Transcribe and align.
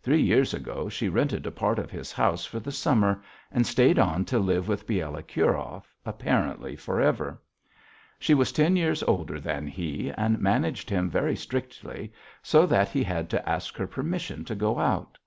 Three 0.00 0.22
years 0.22 0.54
ago 0.54 0.88
she 0.88 1.10
rented 1.10 1.46
a 1.46 1.50
part 1.50 1.78
of 1.78 1.90
his 1.90 2.12
house 2.12 2.46
for 2.46 2.60
the 2.60 2.72
summer, 2.72 3.22
and 3.52 3.66
stayed 3.66 3.98
on 3.98 4.24
to 4.24 4.38
live 4.38 4.68
with 4.68 4.86
Bielokurov, 4.86 5.84
apparently 6.06 6.76
for 6.76 6.98
ever. 6.98 7.38
She 8.18 8.32
was 8.32 8.52
ten 8.52 8.74
years 8.74 9.02
older 9.02 9.38
than 9.38 9.66
he 9.66 10.10
and 10.12 10.40
managed 10.40 10.88
him 10.88 11.10
very 11.10 11.36
strictly, 11.36 12.10
so 12.42 12.64
that 12.64 12.88
he 12.88 13.02
had 13.02 13.28
to 13.28 13.46
ask 13.46 13.76
her 13.76 13.86
permission 13.86 14.46
to 14.46 14.54
go 14.54 14.78
out. 14.78 15.18